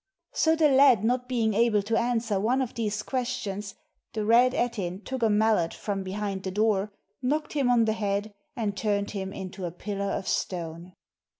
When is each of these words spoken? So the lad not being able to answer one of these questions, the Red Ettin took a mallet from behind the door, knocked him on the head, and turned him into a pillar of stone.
So 0.31 0.55
the 0.55 0.67
lad 0.67 1.03
not 1.03 1.29
being 1.29 1.53
able 1.53 1.83
to 1.83 1.95
answer 1.95 2.39
one 2.39 2.63
of 2.63 2.73
these 2.73 3.03
questions, 3.03 3.75
the 4.13 4.25
Red 4.25 4.55
Ettin 4.55 5.01
took 5.03 5.21
a 5.21 5.29
mallet 5.29 5.75
from 5.75 6.01
behind 6.01 6.41
the 6.41 6.49
door, 6.49 6.91
knocked 7.21 7.53
him 7.53 7.69
on 7.69 7.85
the 7.85 7.93
head, 7.93 8.33
and 8.55 8.75
turned 8.75 9.11
him 9.11 9.31
into 9.31 9.63
a 9.63 9.69
pillar 9.71 10.09
of 10.09 10.27
stone. 10.27 10.93